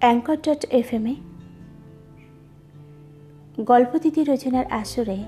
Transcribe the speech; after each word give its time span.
Anchor 0.00 0.36
dot 0.36 0.66
F 0.70 0.94
এমে 0.94 1.16
গল্পদিদি 3.62 4.24
রচনার 4.24 4.66
আসরে 4.66 5.24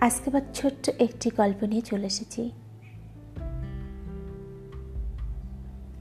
আজকে 0.00 0.30
আবার 0.30 0.40
ছোট্ট 0.54 0.90
একটি 0.98 1.30
গল্প 1.36 1.64
নিয়ে 1.64 1.82
চলে 1.82 2.06
এসেছি। 2.06 2.50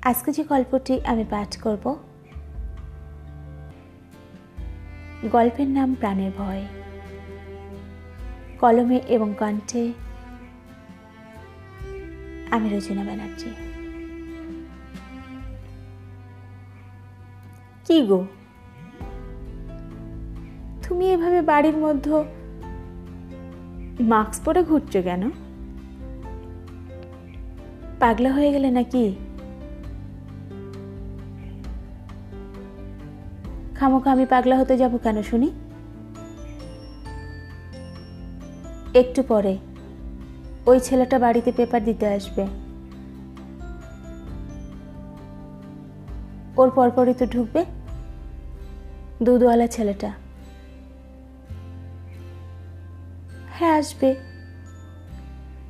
আজকে 0.02 0.32
যে 0.32 0.44
গল্পটি 0.44 1.02
আমি 1.06 1.26
পাঠ 1.30 1.58
করব, 1.58 1.96
গল্পের 5.32 5.68
নাম 5.68 5.96
প্রাণের 5.96 6.32
ভয়। 6.38 6.66
কলমে 8.60 8.98
এবং 9.08 9.34
কণ্ঠে 9.40 9.94
আমি 12.52 12.78
রচনা 12.78 13.04
ব্যানার্জি। 13.04 13.71
কি 17.92 18.02
গো। 18.02 18.26
তুমি 20.88 21.10
এভাবে 21.10 21.42
বাড়ির 21.42 21.78
মধ্যে 21.78 22.24
মাস্ক 24.00 24.44
পরে 24.46 24.64
ঘুরছো 24.64 25.02
কেন? 25.02 25.30
পাগলা 28.00 28.32
হয়ে 28.32 28.52
গেলে 28.52 28.72
নাকি? 28.72 29.16
খামোখা 33.76 34.12
আমি 34.12 34.26
পাগলা 34.26 34.60
হতে 34.60 34.78
যাব 34.78 34.98
কেন 34.98 35.22
শুনি? 35.22 35.52
একটু 38.94 39.24
পরে 39.24 39.58
ওই 40.66 40.80
ছেলেটা 40.80 41.20
বাড়িতে 41.20 41.52
পেপার 41.52 41.84
দিতে 41.84 42.08
আসবে। 42.08 42.48
ওর 46.58 46.70
পরপরই 46.70 47.14
তো 47.14 47.26
ঢুকবে। 47.26 47.81
দুধওয়ালা 49.24 49.68
ছেলেটা। 49.68 50.12
হ্যাঁ 53.52 53.80
আসবে। 53.80 54.16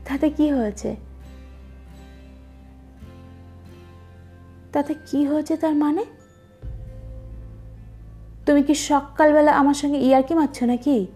তাতে 0.09 0.29
কি 0.29 0.51
হয়েছে? 0.51 0.95
তাতে 4.71 4.93
কি 5.05 5.25
হয়েছে 5.25 5.57
তার 5.57 5.75
মানে? 5.75 6.05
তুমি 8.45 8.63
কি 8.63 8.75
সকালবেলা 8.75 9.51
আমার 9.51 9.73
সঙ্গে 9.73 9.97
ইয়ারকি 9.97 10.33
মারছ 10.33 10.63
নাকি? 10.63 11.07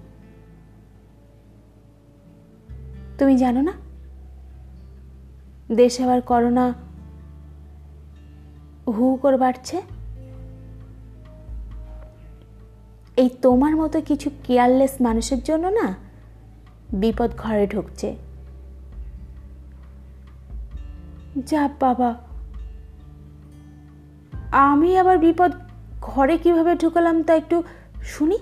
তুমি 3.18 3.38
জানো 3.38 3.62
না? 3.62 3.74
দেশে 5.76 6.04
আবার 6.04 6.22
করোনা 6.22 6.74
হু 8.88 9.20
করে 9.22 9.38
বাড়ছে। 9.38 9.95
এই 13.18 13.30
তোমার 13.42 13.76
মতো 13.76 14.02
কিছু 14.02 14.30
কেয়ারলেস 14.44 15.02
মানুষের 15.02 15.44
জন্য 15.44 15.68
না 15.68 15.96
বিপদ 16.94 17.32
ঘরে 17.38 17.68
ঢুকছে। 17.68 18.16
যা 21.38 21.70
বাবা। 21.80 22.16
আমি 24.52 24.98
আবার 24.98 25.18
বিপদ 25.18 25.52
ঘরে 26.02 26.38
কীভাবে 26.38 26.76
ঢুকালাম 26.76 27.24
তা 27.24 27.36
একটু 27.36 27.64
শুনি। 28.04 28.38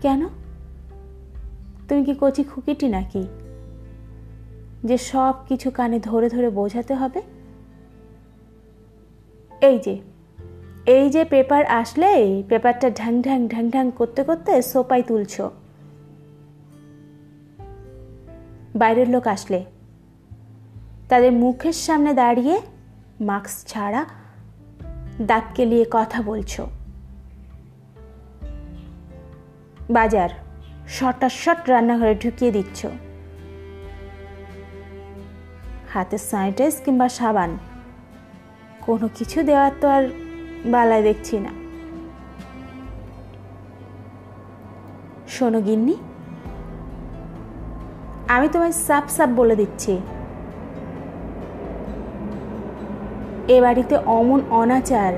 কেন? 0.00 0.28
তুমি 1.88 2.04
কি 2.04 2.14
কচি 2.20 2.44
খুকিটি 2.44 2.88
নাকি? 2.88 3.26
যে 4.84 4.98
সব 4.98 5.34
কিছু 5.48 5.70
কানে 5.70 6.00
ধরে 6.00 6.28
ধরে 6.28 6.50
বোঝাতে 6.50 6.94
হবে? 6.94 7.22
এই 9.60 9.78
যে 9.78 10.13
এই 10.86 11.10
যে 11.10 11.24
পেপার 11.24 11.64
আসলে, 11.66 12.42
পেপারটা 12.48 12.90
ঢ্যাং 12.90 13.22
ঢ্যাং 13.22 13.48
ঢ্যাং 13.48 13.70
ঢ্যাং 13.70 13.90
করতে 13.96 14.24
করতে 14.24 14.62
সোপাই 14.62 15.02
তুলছ। 15.02 15.40
বাইরের 18.76 19.08
লোক 19.08 19.26
আসলে। 19.26 19.64
তাদের 21.08 21.32
মুখের 21.32 21.72
সামনে 21.72 22.14
দাঁড়িয়ে 22.14 22.60
মাস্ক 23.20 23.68
ছাড়া 23.68 24.04
দাঁত 25.20 25.44
কেলিয়ে 25.54 25.86
কথা 25.90 26.22
বলছো। 26.22 26.66
বাজার, 29.90 30.28
শট 30.88 31.68
রান্নাঘরে 31.68 32.14
ঢুকিয়ে 32.14 32.50
দিচ্ছ। 32.50 32.86
হাতে 35.88 36.18
স্যানিটাইজ 36.18 36.76
কিংবা 36.84 37.08
সাবান, 37.08 37.58
কোনো 38.80 39.08
কিছু 39.14 39.42
দেওয়ার 39.42 39.72
তো 39.80 39.88
আর 39.88 40.23
বালায় 40.72 41.04
দেখছি 41.08 41.36
না। 41.44 41.52
শোনো 45.34 45.60
গিন্নি, 45.66 45.96
আমি 48.34 48.46
তোমায় 48.52 48.74
সাপ 48.86 49.04
সাপ 49.16 49.30
বলে 49.40 49.54
দিচ্ছি। 49.60 49.94
এ 53.54 53.56
বাড়িতে 53.64 53.94
অমন 54.16 54.40
অনাচার, 54.60 55.12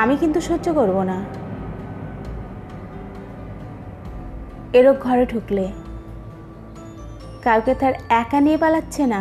আমি 0.00 0.14
কিন্তু 0.22 0.38
সহ্য 0.48 0.66
করব 0.78 0.96
না। 1.10 1.18
এরক 4.78 4.96
ঘরে 5.06 5.24
ঢুকলে, 5.32 5.66
কাউকে 7.44 7.72
তার 7.80 7.94
একা 8.22 8.38
নিয়ে 8.44 8.58
পালাচ্ছে 8.62 9.02
না। 9.14 9.20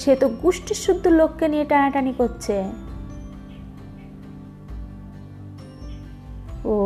সে 0.00 0.12
তো 0.16 0.26
গোষ্ঠী 0.28 0.74
শুদ্ধ 0.74 1.04
লোককে 1.06 1.48
নিয়ে 1.48 1.64
টানাটানি 1.64 2.12
করছে। 2.12 2.56
ও, 6.64 6.76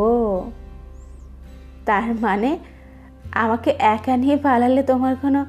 তার 1.87 2.15
মানে 2.15 2.59
আমাকে 3.33 3.71
একা 3.95 4.17
নিয়ে 4.17 4.37
পালালে 4.37 4.83
তোমার 4.83 5.17
কোনো 5.17 5.47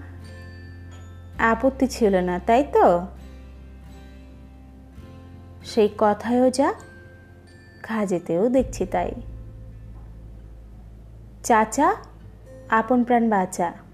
আপত্তি 1.38 1.88
ছিল 1.88 2.14
না, 2.16 2.40
তাই 2.40 2.64
তো? 2.74 2.86
সেই 5.66 5.90
কথায়ও 5.97 6.50
যা 6.50 6.74
কাজেতেও 7.84 8.50
দেখছি 8.50 8.86
তাই। 8.86 9.12
চাচা, 11.44 11.96
আপন 12.70 13.03
প্রাণ 13.03 13.30
বাঁচা। 13.30 13.84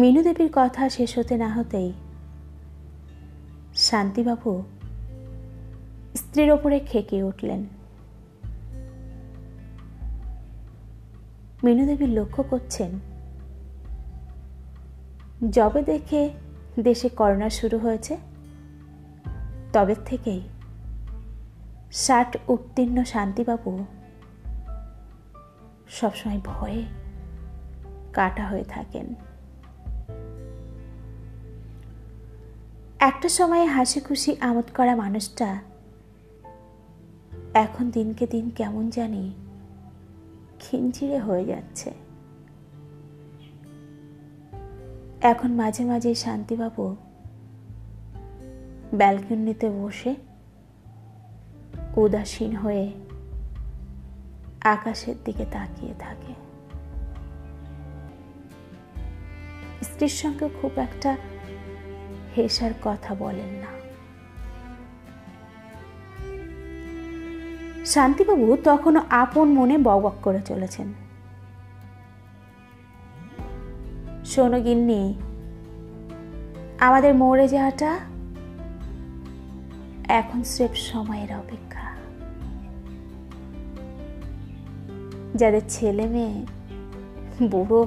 মিনু 0.00 0.20
দেবীর 0.22 0.50
কথা 0.52 0.82
শেষ 0.88 1.18
হতে 1.18 1.34
না 1.36 1.48
হতেই 1.48 1.92
শান্তিবাবু 3.76 4.52
স্ত্রীর 6.14 6.50
ওপরে 6.50 6.78
খেকে 6.80 7.22
উঠলেন। 7.22 7.60
মিনু 11.64 11.84
দেবী 11.86 12.06
লক্ষ্য 12.06 12.42
করছেন, 12.42 12.90
যবে 15.50 15.80
দেখে 15.82 16.22
দেশে 16.80 17.08
করোনা 17.08 17.48
শুরু 17.50 17.76
হয়েছে, 17.78 18.14
তবে 19.72 19.94
থেকেই 20.04 20.42
ষাট 21.92 22.30
উত্তীর্ণ 22.48 22.98
শান্তিবাবু 23.04 23.72
সবসময় 25.88 26.40
ভয়ে 26.44 26.82
কাটা 28.12 28.44
হয়ে 28.46 28.64
থাকেন। 28.64 29.08
একটা 33.06 33.28
সময়ে 33.28 33.64
হাসি 33.64 34.00
খুশি 34.00 34.36
আমোদ 34.40 34.64
করা 34.76 34.96
মানুষটা 34.96 35.62
এখন 37.54 37.90
দিনকে 37.90 38.26
দিন 38.26 38.50
কেমন 38.50 38.90
জানি 38.90 39.34
খিনচিড়ে 40.58 41.18
হয়ে 41.18 41.44
যাচ্ছে। 41.44 41.90
এখন 45.20 45.50
মাঝে 45.52 45.84
মাঝে 45.84 46.14
শান্তিবাবু 46.14 46.96
ব্যালকনিতে 48.94 49.70
বসে 49.70 50.14
উদাসীন 51.96 52.56
হয়ে 52.56 52.92
আকাশের 54.60 55.14
দিকে 55.24 55.44
তাকিয়ে 55.52 55.94
থাকে। 55.98 56.32
স্ত্রীর 59.84 60.08
সঙ্গে 60.08 60.48
খুব 60.62 60.72
একটা 60.78 61.16
হেসার 62.36 62.70
কথা 62.82 63.14
বলেন 63.14 63.50
না। 63.62 63.70
শান্তিবাবু 67.84 68.56
তখনও 68.64 69.00
আপন 69.10 69.46
মনে 69.48 69.78
বক 69.78 70.14
করে 70.22 70.40
চলেছেন। 70.40 70.92
শোনো 74.24 74.60
গিন্নি, 74.60 75.14
আমাদের 76.80 77.14
মরে 77.14 77.48
যাওয়াটা 77.48 77.98
এখন 80.08 80.42
স্রেফ 80.42 80.74
সময়ের 80.74 81.30
অপেক্ষা। 81.36 81.86
যাদের 85.34 85.64
ছেলে 85.68 86.06
মেয়ে, 86.06 86.36
বুড়ো 87.50 87.80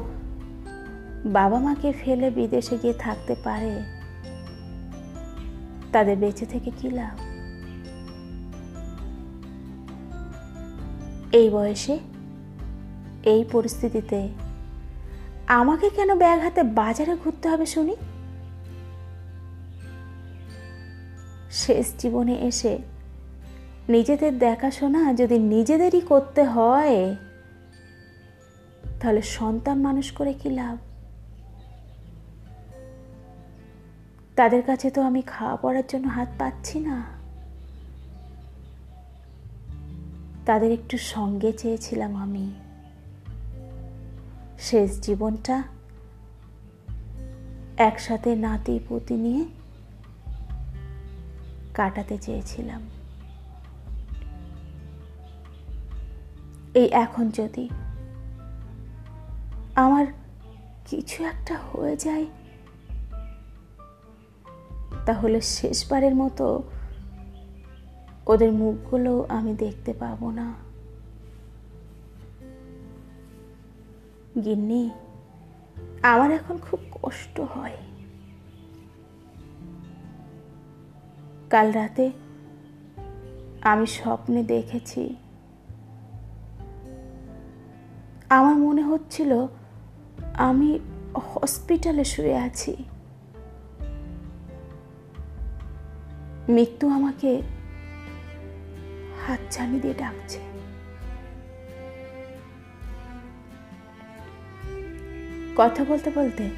বাবা 1.26 1.60
মাকে 1.60 1.94
ফেলে 1.94 2.30
বিদেশে 2.30 2.78
গিয়ে 2.78 2.94
থাকতে 2.94 3.36
পারে 3.44 3.99
তাদের 5.92 6.16
বেঁচে 6.18 6.46
থেকে 6.46 6.70
কি 6.80 6.88
লাভ? 6.90 7.16
এই 11.40 11.48
বয়সে, 11.50 11.96
এই 13.34 13.42
পরিস্থিতিতে 13.52 14.20
আমাকে 15.60 15.88
কেন 15.90 16.10
ব্যাগ 16.16 16.40
হাতে 16.40 16.62
বাজারে 16.64 17.14
ঘুরতে 17.24 17.46
হবে 17.50 17.66
শুনি? 17.66 17.96
শেষ 21.52 21.86
জীবনে 21.98 22.36
এসে 22.50 22.74
নিজেদের 23.90 24.34
দেখাশোনা 24.40 25.02
যদি 25.14 25.38
নিজেদেরই 25.54 26.02
করতে 26.02 26.42
হয়, 26.56 27.00
তাহলে 29.00 29.22
সন্তান 29.38 29.78
মানুষ 29.82 30.08
করে 30.12 30.34
কি 30.34 30.50
লাভ? 30.50 30.78
তাদের 34.40 34.64
কাছে 34.64 34.92
তো 34.92 35.02
আমি 35.02 35.22
খাওয়া 35.22 35.56
পড়ার 35.56 35.84
জন্য 35.88 36.08
হাত 36.08 36.28
পাচ্ছি 36.40 36.80
না। 36.80 37.04
তাদের 40.46 40.72
একটু 40.72 40.98
সঙ্গে 40.98 41.54
চেয়েছিলাম 41.54 42.16
আমি। 42.16 42.52
শেষ 44.60 45.00
জীবনটা 45.00 45.64
একসাথে 47.78 48.36
নাতি 48.36 48.80
পুতি 48.90 49.14
নিয়ে 49.14 49.46
কাটাতে 51.74 52.18
চেয়েছিলাম। 52.18 52.82
এই 56.74 56.86
এখন 56.86 57.30
যদি 57.30 57.70
আমার 59.76 60.06
কিছু 60.86 61.24
একটা 61.24 61.58
হয়ে 61.58 61.98
যায় 61.98 62.26
তাহলে 65.10 65.42
শেষবারের 65.42 66.16
মতো 66.16 66.64
ওদের 68.28 68.52
মুখগুলো 68.52 69.26
আমি 69.30 69.54
দেখতে 69.54 69.94
পাবো 69.94 70.32
না। 70.32 70.54
গিন্নি, 74.46 74.90
আমার 76.04 76.32
এখন 76.32 76.58
খুব 76.58 76.80
কষ্ট 77.02 77.40
হয়। 77.40 77.78
কাল 81.50 81.72
রাতে 81.72 82.12
আমি 83.62 83.88
স্বপ্নে 83.88 84.44
দেখেছি। 84.44 85.16
আমার 88.30 88.56
মনে 88.56 88.82
হচ্ছিল 88.82 89.48
আমি 90.34 90.80
হসপিটালে 91.16 92.04
শুয়ে 92.04 92.38
আছি। 92.38 92.84
মৃত্যু 96.50 96.90
আমাকে 96.90 97.42
হাত 99.26 99.40
ছানি 99.52 99.80
দিয়ে 99.80 99.94
ডাকছে। 99.94 100.40
কথা 105.56 105.84
বলতে 105.84 106.10
বলতে 106.16 106.50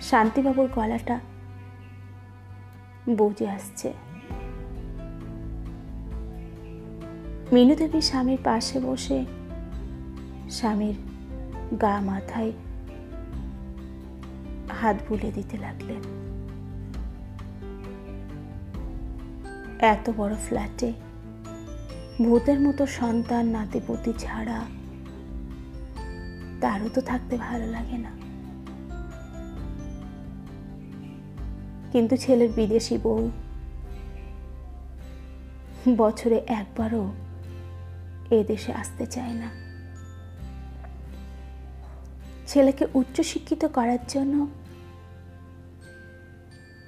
শান্তিবাবুর 0.00 0.68
গলাটা 0.74 1.20
বুঝে 3.16 3.48
আসছে। 3.48 3.92
মিনু 7.52 7.74
দেবী 7.74 8.00
স্বামীর 8.00 8.38
পাশে 8.44 8.80
বসে 8.80 9.24
স্বামীর 10.50 10.94
গা 11.82 12.00
মাথায় 12.00 12.52
হাত 14.80 14.96
বুলে 15.08 15.32
দিতে 15.32 15.56
লাগলেন। 15.56 16.15
এত 19.78 20.10
বড় 20.16 20.34
ফ্ল্যাটে। 20.34 20.92
ভূতের 22.22 22.60
মতো 22.60 22.86
সন্তান, 22.86 23.46
নাতিপতি 23.46 24.12
ছাড়া। 24.18 24.64
তারও 26.60 26.88
তো 26.88 27.00
থাকতে 27.00 27.36
ভালো 27.36 27.66
লাগে 27.66 27.98
না। 27.98 28.10
কিন্তু 31.92 32.16
ছেলের 32.16 32.48
বিদেশি 32.50 32.98
বউ। 32.98 33.30
বছরে 35.96 36.42
একবারও 36.46 37.12
এ 38.30 38.44
দেশে 38.44 38.72
আসতে 38.72 39.06
চায় 39.06 39.34
না। 39.34 39.50
ছেলেকে 42.46 42.86
উচ্চশিক্ষিত 42.94 43.64
করার 43.64 43.98
জন্য 44.08 44.46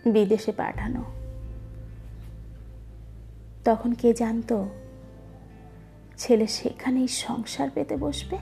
বিদেশে 0.06 0.52
পাঠানো। 0.52 1.18
তখন 3.64 3.93
কে 3.93 4.12
জানতো 4.12 4.69
ছেলে 6.16 6.46
সেখানেই 6.46 7.08
সংসার 7.08 7.70
পেতে 7.75 7.96
বসবে? 7.96 8.38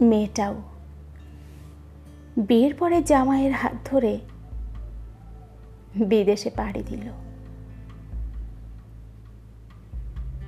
মেয়েটাও। 0.00 0.62
বিয়ের 2.36 2.74
পরে 2.74 3.02
জামাইয়ের 3.02 3.52
হাত 3.52 3.72
ধরে 3.84 4.18
বিদেশে 5.96 6.50
পাড়ি 6.50 6.82
দিল। 6.82 7.10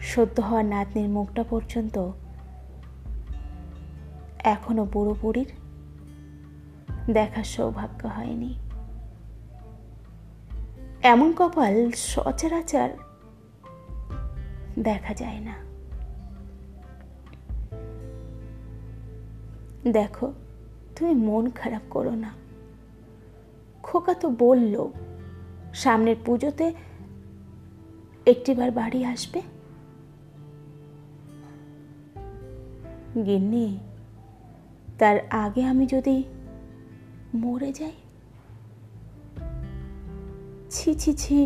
সদ্য 0.01 0.41
হওয়া 0.41 0.63
নাতনির 0.63 1.09
মুখটা 1.09 1.45
পর্যন্ত 1.51 2.11
এখনও 4.39 4.85
বুড়ো 4.85 5.17
বুড়ির 5.23 5.53
দেখার 7.13 7.45
সৌভাগ্য 7.45 8.09
হয়নি। 8.09 8.55
এমন 11.07 11.33
কপাল 11.33 11.91
সচরাচর 11.91 12.89
দেখা 14.79 15.15
যায় 15.15 15.41
না। 15.41 15.53
দেখো, 19.93 20.33
তুমি 20.97 21.15
মন 21.15 21.51
খারাপ 21.51 21.83
করো 21.91 22.11
না। 22.11 22.35
খোকা 23.83 24.15
তো 24.15 24.31
বলল, 24.39 24.89
সামনের 25.75 26.17
পুজোতে 26.25 26.75
একটিবার 28.27 28.71
বাড়ি 28.71 29.05
আসবে। 29.05 29.43
গিন্নি, 33.27 33.79
তার 34.99 35.19
আগে 35.31 35.65
আমি 35.65 35.87
যদি 35.87 36.25
মরে 37.35 37.73
যাই? 37.73 37.93
ছি 40.77 40.95
ছি 40.95 41.13
ছি। 41.13 41.39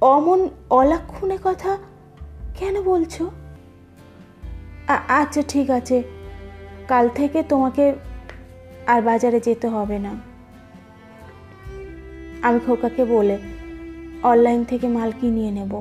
অমন 0.00 0.40
অলাক্ষণে 0.70 1.38
কথা 1.44 1.78
কেন 2.58 2.82
বলছো? 2.82 3.30
আচ্ছা 5.08 5.42
ঠিক 5.48 5.70
আছে। 5.70 6.02
কাল 6.88 7.08
থেকে 7.08 7.42
তোমাকে 7.42 7.84
আর 8.86 9.02
বাজারে 9.02 9.40
যেতে 9.40 9.66
হবে 9.68 9.98
না। 9.98 10.12
আমি 12.42 12.58
খোকাকে 12.66 13.04
বলে 13.04 13.36
অনলাইন 14.22 14.64
থেকে 14.64 14.86
মাল 14.88 15.10
কিনিয়ে 15.20 15.50
নেব। 15.50 15.72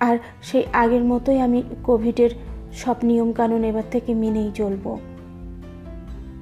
আর 0.00 0.16
সেই 0.42 0.64
আগের 0.72 1.04
মতোই 1.04 1.40
আমি 1.40 1.62
কোভিডের 1.82 2.30
সব 2.72 2.96
নিয়মকানুন 3.02 3.64
এবার 3.64 3.86
থেকে 3.90 4.14
মেনেই 4.14 4.50
চলবো। 4.54 4.98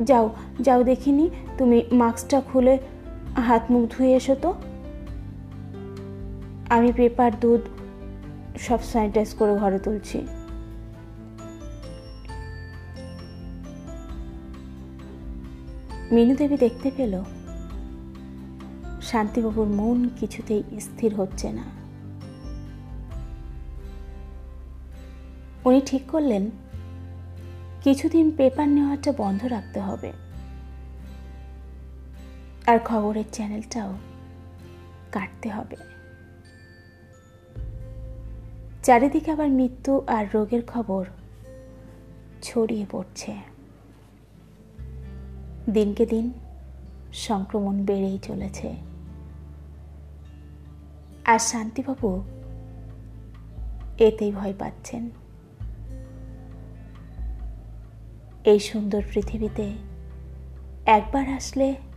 যাও 0.02 0.26
যাও 0.60 0.80
দেখিনি, 0.84 1.30
তুমি 1.58 1.78
মাস্কটা 1.92 2.38
খুলে 2.40 2.78
হাত 3.40 3.64
মুখ 3.70 3.84
ধুয়ে 3.90 4.16
এসো 4.16 4.34
তো। 4.34 4.50
আমি 6.68 6.92
পেপার, 6.92 7.32
দুধ 7.40 7.62
সব 8.58 8.80
স্যানিটাইজ 8.82 9.34
করে 9.34 9.54
ঘরে 9.56 9.78
তুলছি। 9.78 10.18
মিনু 16.12 16.34
দেবী 16.34 16.56
দেখতে 16.56 16.90
পেল, 16.96 17.14
শান্তিবাবুর 19.02 19.68
মন 19.68 20.08
কিছুতেই 20.20 20.62
স্থির 20.80 21.14
হচ্ছে 21.14 21.48
না। 21.52 21.64
উনি 25.64 25.80
ঠিক 25.86 26.02
করলেন, 26.10 26.50
কিছুদিন 27.84 28.30
পেপার 28.36 28.68
নেওয়াটা 28.68 29.12
বন্ধ 29.16 29.44
রাখতে 29.44 29.80
হবে। 29.80 30.12
আর 32.68 32.78
খবরের 32.84 33.24
চ্যানেলটাও 33.32 33.98
কাটতে 35.12 35.48
হবে। 35.48 35.76
চারিদিকে 38.82 39.30
আবার 39.30 39.48
মৃত্যু 39.48 40.02
আর 40.06 40.26
রোগের 40.34 40.66
খবর 40.66 41.06
ছড়িয়ে 42.42 42.86
পড়ছে। 42.90 43.36
দিনকে 45.70 46.06
দিন 46.06 46.32
সংক্রমণ 47.12 47.84
বেড়েই 47.84 48.18
চলেছে। 48.18 48.76
আর 51.24 51.38
শান্তিবাবু 51.38 52.22
এতেই 53.98 54.32
ভয় 54.32 54.54
পাচ্ছেন। 54.58 55.10
এই 58.44 58.58
সুন্দর 58.58 59.02
পৃথিবীতে 59.14 59.72
একবার 60.86 61.28
আসলে 61.28 61.87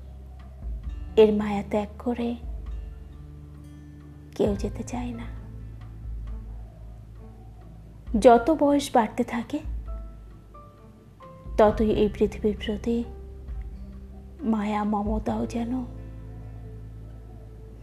এর 1.15 1.33
মায়া 1.33 1.63
ত্যাগ 1.69 1.87
করে 1.99 2.35
কেউ 4.35 4.55
যেতে 4.55 4.83
চায় 4.83 5.11
না। 5.11 5.25
যত 8.19 8.55
বয়স 8.59 8.89
বাড়তে 8.93 9.23
থাকে, 9.23 9.59
ততই 11.57 11.91
এই 11.91 12.09
পৃথিবীর 12.13 12.57
প্রতি 12.65 13.03
মায়া, 14.41 14.83
মমতাও 14.83 15.45
যেন 15.45 15.85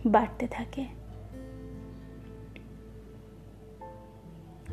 বাড়তে 0.06 0.46
থাকে। 0.46 0.84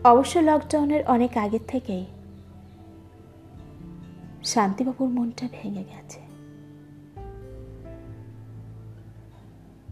অবশ্য 0.03 0.39
লকডাউনের 0.39 1.05
অনেক 1.07 1.37
আগের 1.37 1.59
থেকেই 1.67 2.05
শান্তিবাবুর 4.43 5.09
মনটা 5.09 5.47
ভেঙে 5.51 5.83
গেছে। 5.83 6.24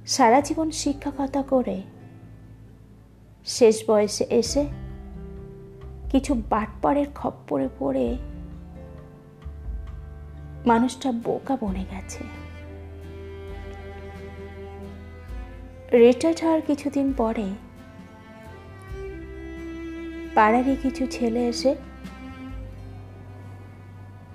সারা 0.06 0.42
জীবন 0.42 0.72
শিক্ষকতা 0.72 1.42
করে 1.42 1.82
শেষ 3.46 3.90
বয়সে 3.90 4.26
এসে 4.30 4.68
কিছু 6.12 6.42
বাটপাড়ের 6.50 7.06
খপ্পরে 7.16 7.70
পড়ে 7.80 8.18
মানুষটা 10.66 11.12
বোকা 11.12 11.58
বনে 11.62 11.86
গেছে। 11.92 12.24
রিটায়ার্ড 15.98 16.44
হওয়ার 16.44 16.62
কিছুদিন 16.62 17.14
পরে 17.18 17.50
পাড়ারই 20.36 20.76
কিছু 20.84 21.08
ছেলে 21.12 21.48
এসে 21.48 21.76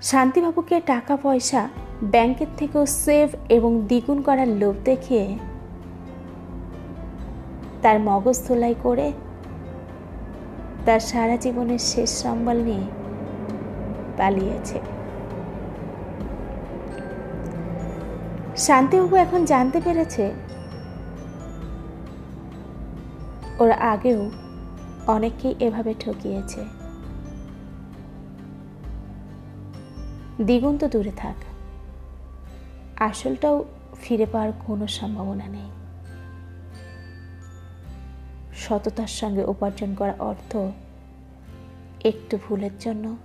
শান্তিবাবুকে 0.01 0.81
টাকা 0.81 1.17
পয়সা 1.17 1.69
ব্যাংকের 2.03 2.47
থেকেও 2.57 2.85
সেভ 2.85 3.29
এবং 3.49 3.81
দ্বিগুণ 3.81 4.21
করার 4.21 4.47
লোভ 4.47 4.75
দেখিয়ে 4.85 5.37
তার 7.81 7.97
মগজ 8.09 8.37
তোলাই 8.47 8.75
করে 8.85 9.07
তার 10.85 11.01
সারা 11.09 11.35
জীবনের 11.43 11.81
শেষ 11.91 12.09
সম্বল 12.23 12.57
নিয়ে 12.67 12.85
পালিয়েছে। 14.17 14.79
শান্তিবাবু 18.65 19.15
এখন 19.25 19.41
জানতে 19.51 19.79
পেরেছে 19.85 20.25
ওরা 23.61 23.75
আগেও 23.93 24.21
অনেককেই 25.15 25.53
এভাবে 25.67 25.91
ঠকিয়েছে। 25.99 26.61
দ্বিগুণ 30.47 30.75
তো 30.81 30.85
দূরে 30.93 31.13
থাক, 31.21 31.37
আসলটাও 33.09 33.57
ফিরে 34.01 34.27
পাওয়ার 34.33 34.51
কোনো 34.65 34.85
সম্ভাবনা 34.97 35.47
নেই। 35.55 35.69
সততার 38.69 39.07
সঙ্গে 39.07 39.43
উপার্জন 39.43 39.95
করা 39.95 40.15
অর্থ 40.19 40.57
একটু 42.05 42.37
ভুলের 42.37 42.71
জন্য 42.79 43.17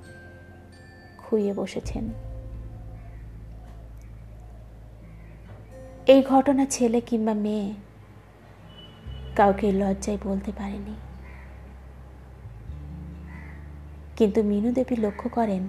খুইয়ে 1.19 1.55
বসেছেন। 1.55 2.09
এই 6.07 6.23
ঘটনা 6.23 6.67
ছেলে 6.67 7.01
কিংবা 7.01 7.35
মেয়ে 7.35 7.75
কাউকে 9.37 9.73
লজ্জায় 9.73 10.19
বলতে 10.25 10.53
পারেনি। 10.59 10.95
কিন্তু 14.17 14.43
মিনু 14.43 14.73
দেবী 14.73 14.97
লক্ষ্য 14.97 15.31
করেন, 15.31 15.69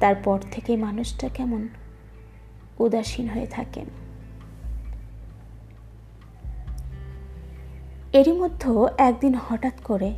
তারপর 0.00 0.38
থেকে 0.50 0.76
মানুষটা 0.76 1.28
কেমন 1.28 1.68
উদাসীন 2.78 3.28
হয়ে 3.28 3.46
থাকেন। 3.46 4.01
এরই 8.12 8.32
মধ্যে 8.32 8.68
একদিন 8.98 9.34
হঠাৎ 9.48 9.72
করে 9.84 10.14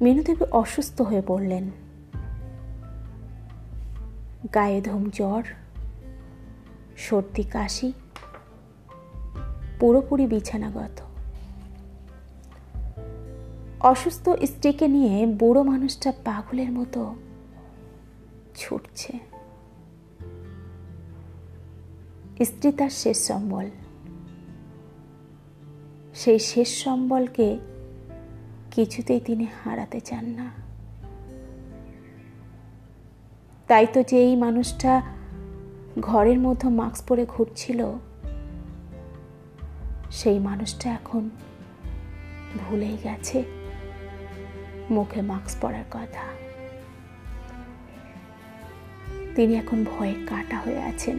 মিনুদেবী 0.00 0.44
অসুস্থ 0.52 1.00
হয়ে 1.00 1.22
পড়লেন। 1.26 1.70
গায়ে 4.54 4.80
ধুম 4.80 5.10
জ্বর, 5.10 5.42
সর্দি 6.96 7.42
কাশি, 7.42 7.92
পুরোপুরি 9.80 10.26
বিছানাগত। 10.26 11.00
অসুস্থ 13.80 14.28
স্ত্রীকে 14.28 14.88
নিয়ে 14.88 15.26
বুড়ো 15.26 15.62
মানুষটা 15.62 16.12
পাগলের 16.24 16.72
মতো 16.72 17.14
ছুটছে। 18.56 19.18
স্ত্রী 22.44 22.72
তার 22.72 22.90
শেষ 22.90 23.26
সম্বল। 23.26 23.70
সেই 26.18 26.38
শেষ 26.38 26.84
সম্বলকে 26.84 27.58
কিছুতেই 28.70 29.20
তিনি 29.20 29.46
হারাতে 29.64 30.00
চান 30.00 30.24
না। 30.24 30.50
তাই 33.66 33.86
তো 33.92 34.02
যে 34.02 34.18
এই 34.18 34.36
মানুষটা 34.36 35.02
ঘরের 36.00 36.38
মধ্যে 36.38 36.68
মাস্ক 36.68 37.08
পরে 37.08 37.26
ঘুরছিল, 37.28 37.92
সেই 40.10 40.38
মানুষটা 40.38 40.90
এখন 40.90 41.30
ভুলেই 42.58 42.98
গেছে 43.04 43.42
মুখে 44.90 45.22
মাস্ক 45.22 45.58
পরার 45.60 45.84
কথা। 45.90 46.24
তিনি 49.34 49.54
এখন 49.54 49.84
ভয়ে 49.84 50.14
কাটা 50.26 50.58
হয়ে 50.58 50.82
আছেন। 50.82 51.18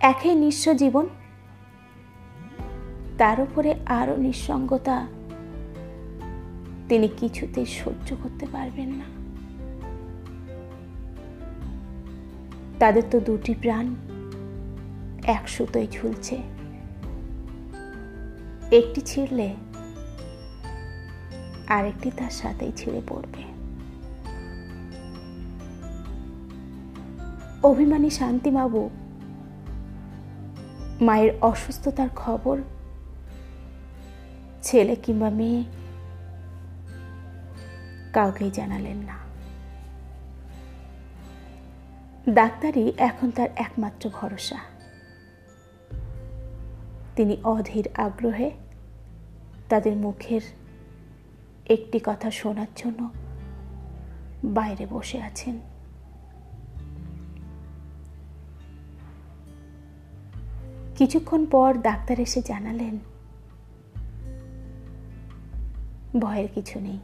একই 0.00 0.34
নিঃস্ব 0.34 0.74
জীবন 0.74 1.08
তার 3.20 3.40
উপরে 3.40 3.74
আরও 3.86 4.16
নিঃসঙ্গতা। 4.16 5.06
তিনি 6.88 7.08
কিছুতেই 7.08 7.66
সহ্য 7.66 8.16
করতে 8.22 8.46
পারবেন 8.52 8.88
না। 8.88 9.04
তাদের 12.78 13.02
তো 13.10 13.20
দুটি 13.20 13.54
প্রাণ 13.54 13.94
এক 15.24 15.48
সুতোয় 15.48 15.86
ঝুলছে। 15.90 16.36
একটি 18.70 19.00
ছিঁড়লে 19.00 19.54
আরেকটি 21.66 22.10
তার 22.10 22.30
সাথেই 22.30 22.72
ছিঁড়ে 22.76 23.02
পড়বে। 23.08 23.42
অভিমানী 27.62 28.10
শান্তিবাবু, 28.10 28.90
মায়ের 31.00 31.32
অসুস্থতার 31.40 32.08
খবর 32.16 32.60
ছেলে 34.62 34.96
কিংবা 34.96 35.30
মেয়ে 35.30 35.64
কাউকেই 38.12 38.50
জানালেন 38.50 38.96
না। 38.96 39.16
ডাক্তারই 42.30 42.92
এখন 42.98 43.30
তার 43.30 43.48
একমাত্র 43.56 44.10
ভরসা। 44.10 44.58
তিনি 47.16 47.36
অধীর 47.44 47.88
আগ্রহে 47.94 48.50
তাদের 49.68 49.96
মুখের 49.96 50.40
একটি 51.66 52.00
কথা 52.04 52.30
শোনার 52.30 52.66
জন্য 52.76 53.10
বাইরে 54.44 54.86
বসে 54.86 55.22
আছেন। 55.22 55.60
কিছুক্ষণ 60.96 61.46
পর 61.46 61.74
ডাক্তার 61.82 62.20
এসে 62.20 62.42
জানালেন 62.42 62.98
ভয়ের 66.18 66.48
কিছু 66.54 66.80
নেই। 66.80 66.98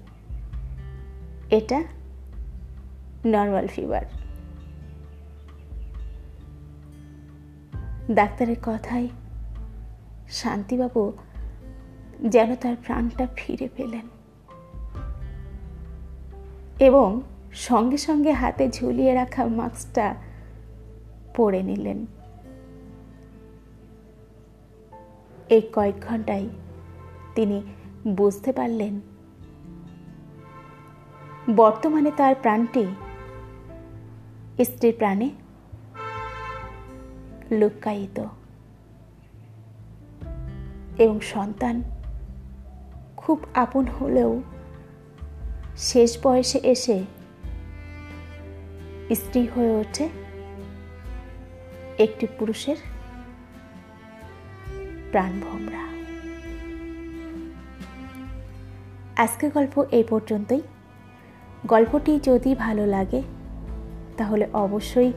এটা 1.51 1.85
নর্মাল 3.27 3.67
ফিভার 3.67 4.03
ডাক্তারের 8.11 8.57
কথায় 8.63 9.09
শান্তিবাবু 10.29 11.13
যেন 12.25 12.55
তার 12.55 12.77
প্রাণটা 12.87 13.27
ফিরে 13.37 13.69
পেলেন 13.77 14.09
এবং 16.79 17.21
সঙ্গে 17.53 17.97
সঙ্গে 17.97 18.33
হাতে 18.33 18.71
ঝুলিয়ে 18.71 19.15
রাখা 19.15 19.45
মাস্কটা 19.45 20.15
পরে 21.37 21.63
নিলেন। 21.63 22.07
এই 25.49 25.63
কয়েক 25.73 25.95
ঘন্টায় 26.09 26.49
তিনি 27.35 27.63
বুঝতে 28.09 28.53
পারলেন? 28.53 29.01
বর্তমানে 31.57 32.11
তার 32.17 32.35
প্রাণটি 32.43 32.87
স্ত্রীর 34.65 34.95
প্রাণে 34.99 35.31
লুকায়িত 37.51 38.25
এবং 40.99 41.21
সন্তান 41.21 41.83
খুব 43.17 43.45
আপন 43.55 43.87
হলেও 43.87 44.43
শেষ 45.77 46.19
বয়সে 46.23 46.61
এসে 46.63 47.05
স্ত্রী 49.15 49.47
হয়ে 49.57 49.71
ওঠে 49.71 50.09
একটি 51.99 52.27
পুরুষের 52.39 52.77
প্রাণভোমরা। 55.11 55.86
আজকের 59.17 59.51
গল্প 59.51 59.85
এই 59.91 60.05
পর্যন্তই। 60.05 60.61
গল্পটি 61.67 62.21
যদি 62.23 62.55
ভালো 62.55 62.87
লাগে, 62.87 63.23
তাহলে 64.17 64.49
অবশ্যই 64.53 65.13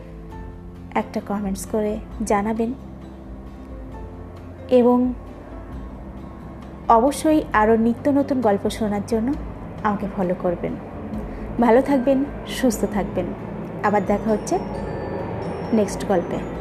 একটা 0.95 1.21
কমেন্টস 1.27 1.65
করে 1.65 1.99
জানাবেন। 2.25 2.73
এবং 4.69 5.13
অবশ্যই 6.89 7.43
আরও 7.53 7.75
নিত্য 7.75 8.09
নতুন 8.09 8.41
গল্প 8.41 8.69
শোনার 8.69 9.01
জন্য 9.07 9.33
আমাকে 9.83 10.07
ফলো 10.17 10.35
করবেন। 10.39 10.73
ভালো 11.61 11.81
থাকবেন, 11.81 12.23
সুস্থ 12.47 12.85
থাকবেন। 12.93 13.25
আবার 13.83 14.05
দেখা 14.05 14.31
হচ্ছে 14.31 14.59
নেক্সট 15.73 16.05
গল্পে। 16.05 16.58